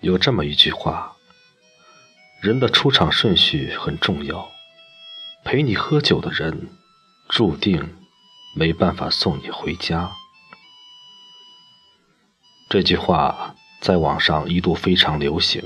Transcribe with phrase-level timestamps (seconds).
[0.00, 1.14] 有这么一句话：
[2.40, 4.50] 人的出场顺序很重要。
[5.44, 6.68] 陪你喝酒的人，
[7.28, 7.96] 注定
[8.54, 10.10] 没办法送你回家。
[12.70, 15.62] 这句话在网上一度非常流行，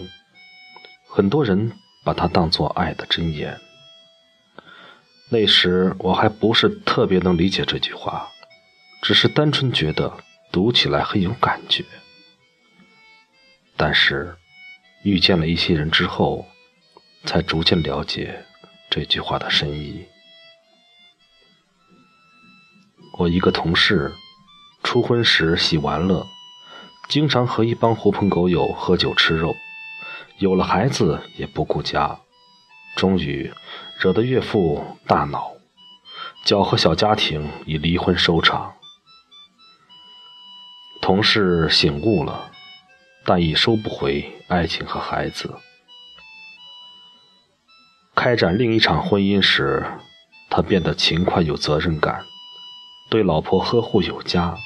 [1.09, 1.73] 很多人
[2.05, 3.61] 把它当作爱的箴言。
[5.30, 8.29] 那时我还不是特别能理解这句话，
[9.00, 10.13] 只是单纯觉得
[10.50, 11.85] 读起来很有感觉。
[13.77, 14.37] 但是，
[15.03, 16.46] 遇见了一些人之后，
[17.25, 18.45] 才逐渐了解
[18.89, 20.07] 这句话的深意。
[23.19, 24.13] 我一个同事，
[24.83, 26.27] 初婚时喜玩乐，
[27.09, 29.55] 经常和一帮狐朋狗友喝酒吃肉，
[30.39, 32.20] 有了孩子也不顾家，
[32.97, 33.53] 终于
[33.98, 35.53] 惹得岳父大恼，
[36.45, 38.75] 搅和小家庭以离婚收场。
[41.03, 42.53] 同事醒悟了。
[43.25, 45.55] 但已收不回爱情和孩子。
[48.14, 49.84] 开展另一场婚姻时，
[50.48, 52.25] 他变得勤快有责任感，
[53.11, 54.56] 对老婆呵护有加，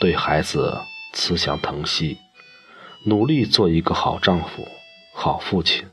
[0.00, 0.78] 对孩子
[1.12, 2.18] 慈祥疼惜，
[3.04, 4.66] 努力做一个好丈夫、
[5.14, 5.86] 好父亲。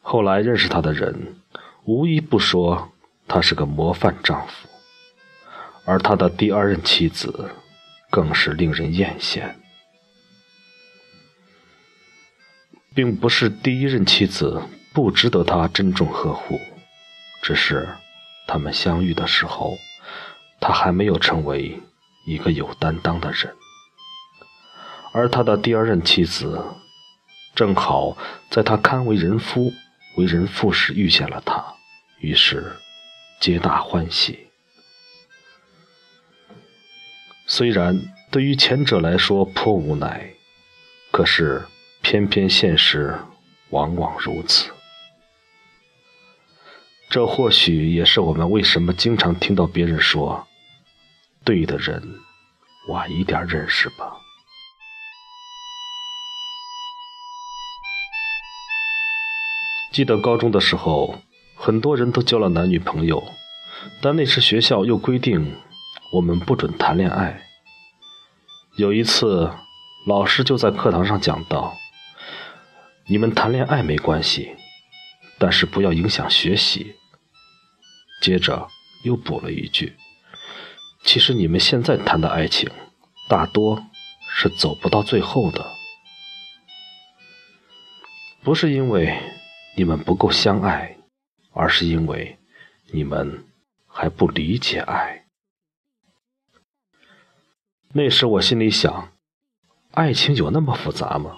[0.00, 1.36] 后来认识他的人，
[1.84, 2.92] 无一不说
[3.26, 4.68] 他是个模范丈夫，
[5.84, 7.50] 而他的第二任妻子，
[8.10, 9.54] 更是令人艳羡。
[12.94, 14.62] 并不是第一任妻子
[14.92, 16.60] 不值得他珍重呵护，
[17.42, 17.88] 只是
[18.46, 19.78] 他们相遇的时候，
[20.60, 21.80] 他还没有成为
[22.26, 23.54] 一个有担当的人，
[25.14, 26.62] 而他的第二任妻子
[27.54, 28.16] 正好
[28.50, 29.72] 在他堪为人夫、
[30.16, 31.64] 为人父时遇见了他，
[32.20, 32.76] 于是
[33.40, 34.48] 皆大欢喜。
[37.46, 37.98] 虽然
[38.30, 40.34] 对于前者来说颇无奈，
[41.10, 41.62] 可是。
[42.02, 43.16] 偏偏现实
[43.70, 44.70] 往往如此，
[47.08, 50.46] 这或许也是我们为什么经常听到别人说
[51.44, 52.02] ：“对的人，
[52.88, 54.16] 晚一点认识吧。”
[59.92, 61.20] 记得高中的时候，
[61.56, 63.22] 很多人都交了男女朋友，
[64.02, 65.56] 但那时学校又规定
[66.14, 67.46] 我们不准谈恋爱。
[68.76, 69.52] 有一次，
[70.06, 71.76] 老师就在课堂上讲到。
[73.12, 74.56] 你们谈恋爱没关系，
[75.38, 76.96] 但是不要影响学习。
[78.22, 78.66] 接着
[79.04, 79.94] 又补了一句
[81.04, 82.70] ：“其实你们现在谈的爱情，
[83.28, 83.84] 大多
[84.30, 85.62] 是走不到最后的，
[88.42, 89.20] 不是因为
[89.76, 90.96] 你们不够相爱，
[91.52, 92.38] 而是因为
[92.94, 93.44] 你们
[93.86, 95.26] 还不理解爱。”
[97.92, 99.12] 那时我心里想：
[99.90, 101.36] 爱情有那么复杂吗？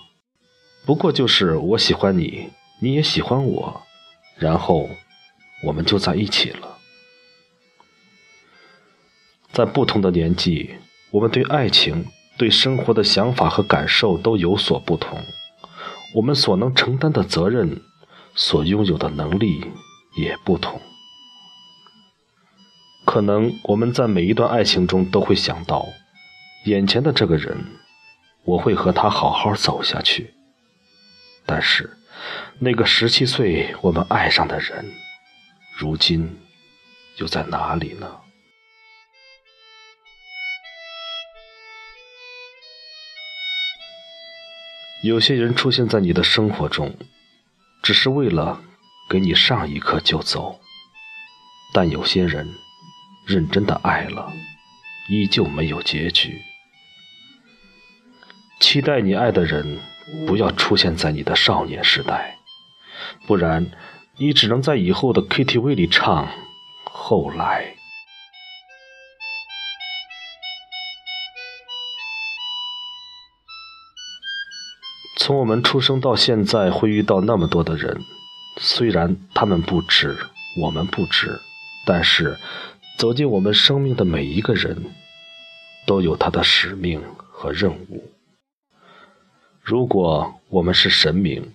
[0.86, 2.50] 不过就是我喜欢你，
[2.80, 3.82] 你也喜欢我，
[4.36, 4.90] 然后
[5.62, 6.76] 我们就在一起了。
[9.50, 10.74] 在不同的年纪，
[11.10, 12.04] 我们对爱情、
[12.36, 15.18] 对生活的想法和感受都有所不同，
[16.16, 17.80] 我们所能承担的责任、
[18.34, 19.64] 所拥有的能力
[20.16, 20.80] 也不同。
[23.06, 25.86] 可能我们在每一段爱情中都会想到，
[26.66, 27.56] 眼前的这个人，
[28.44, 30.34] 我会和他好好走下去。
[31.46, 31.98] 但是，
[32.58, 34.92] 那个十七岁我们爱上的人，
[35.76, 36.40] 如今
[37.16, 38.20] 又在哪里呢？
[45.02, 46.96] 有些人出现在你的生活中，
[47.82, 48.62] 只是为了
[49.10, 50.58] 给你上一课就走；
[51.74, 52.48] 但有些人
[53.26, 54.32] 认真的爱了，
[55.10, 56.40] 依旧没有结局。
[58.64, 59.78] 期待你爱的人。
[60.26, 62.38] 不要出现在你的少年时代，
[63.26, 63.70] 不然
[64.16, 66.28] 你只能在以后的 KTV 里唱。
[66.84, 67.74] 后来，
[75.18, 78.00] 从我们出生到现在，会遇到那么多的人，
[78.58, 80.16] 虽然他们不知，
[80.62, 81.38] 我们不知，
[81.86, 82.38] 但是
[82.98, 84.84] 走进我们生命的每一个人，
[85.86, 88.13] 都有他的使命和任务。
[89.64, 91.54] 如果我们是神明，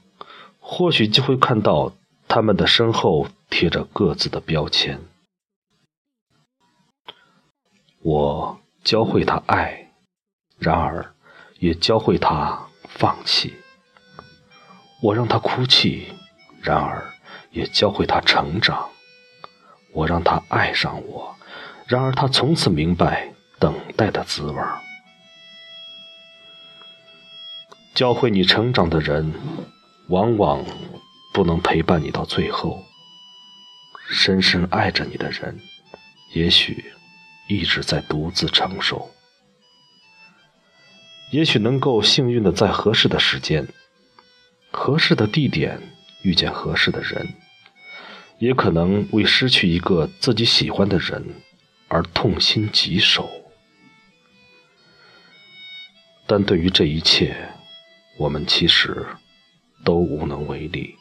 [0.60, 1.94] 或许就会看到
[2.28, 5.00] 他们的身后贴着各自的标签。
[8.02, 9.92] 我教会他爱，
[10.58, 11.14] 然而
[11.60, 13.52] 也教会他放弃；
[15.04, 16.08] 我让他哭泣，
[16.64, 17.14] 然而
[17.52, 18.90] 也教会他成长；
[19.94, 21.36] 我让他爱上我，
[21.86, 24.82] 然而他从此明白等待的滋味儿。
[28.00, 29.34] 教会你成长的人，
[30.08, 30.64] 往往
[31.34, 32.82] 不能陪伴你到最后；
[34.10, 35.60] 深深爱着你的人，
[36.34, 36.94] 也许
[37.50, 39.10] 一直在独自承受。
[41.34, 43.68] 也许能够幸运的在合适的时间、
[44.72, 45.82] 合适的地点
[46.22, 47.28] 遇见合适的人，
[48.38, 51.22] 也可能为失去一个自己喜欢的人
[51.90, 53.30] 而痛心疾首。
[56.26, 57.36] 但对于这一切，
[58.20, 59.08] 我们其实
[59.86, 60.94] 都无能为力。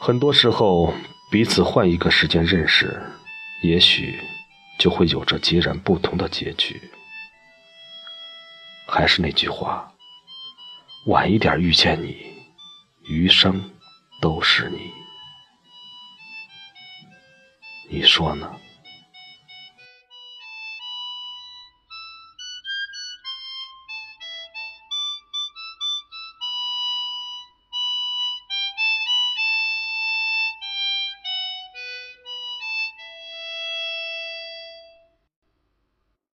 [0.00, 0.94] 很多时候，
[1.32, 3.02] 彼此换一个时间认识，
[3.64, 4.16] 也许
[4.78, 6.80] 就会有着截然不同的结局。
[8.86, 9.92] 还是那句话，
[11.08, 12.16] 晚一点遇见你，
[13.08, 13.68] 余生
[14.22, 14.92] 都是你。
[17.90, 18.48] 你说呢？